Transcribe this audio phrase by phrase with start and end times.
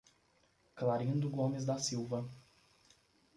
[0.73, 2.27] Clarindo Gomes da Silva